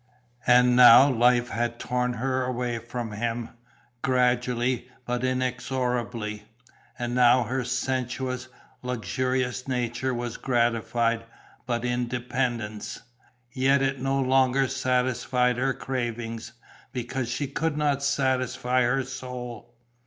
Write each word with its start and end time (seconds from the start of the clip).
And 0.47 0.75
now 0.75 1.07
life 1.11 1.49
had 1.49 1.77
torn 1.77 2.13
her 2.13 2.43
away 2.43 2.79
from 2.79 3.11
him, 3.11 3.49
gradually 4.01 4.89
but 5.05 5.23
inexorably. 5.23 6.41
And 6.97 7.13
now 7.13 7.43
her 7.43 7.63
sensuous, 7.63 8.47
luxurious 8.81 9.67
nature 9.67 10.11
was 10.11 10.37
gratified, 10.37 11.23
but 11.67 11.85
in 11.85 12.07
dependence; 12.07 12.99
yet 13.51 13.83
it 13.83 13.99
no 14.01 14.19
longer 14.19 14.67
satisfied 14.67 15.57
her 15.57 15.75
cravings, 15.75 16.53
because 16.91 17.29
she 17.29 17.45
could 17.45 17.77
not 17.77 18.01
satisfy 18.01 18.81
her 18.81 19.03
soul. 19.03 19.71